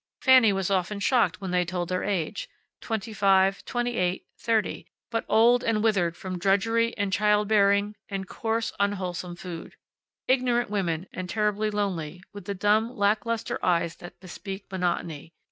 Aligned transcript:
Fanny 0.19 0.51
was 0.51 0.71
often 0.71 0.99
shocked 0.99 1.39
when 1.41 1.51
they 1.51 1.63
told 1.63 1.89
their 1.89 2.03
age 2.03 2.49
twenty 2.81 3.13
five, 3.13 3.63
twenty 3.65 3.97
eight, 3.97 4.25
thirty, 4.39 4.87
but 5.11 5.25
old 5.29 5.63
and 5.63 5.83
withered 5.83 6.17
from 6.17 6.39
drudgery, 6.39 6.97
and 6.97 7.13
child 7.13 7.47
bearing, 7.47 7.93
and 8.09 8.27
coarse, 8.27 8.73
unwholesome 8.79 9.35
food. 9.35 9.75
Ignorant 10.27 10.71
women, 10.71 11.05
and 11.13 11.29
terribly 11.29 11.69
lonely, 11.69 12.23
with 12.33 12.45
the 12.45 12.55
dumb, 12.55 12.89
lack 12.97 13.27
luster 13.27 13.63
eyes 13.63 13.97
that 13.97 14.19
bespeak 14.19 14.65
monotony. 14.71 15.35